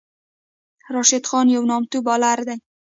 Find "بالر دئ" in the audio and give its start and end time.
2.07-2.57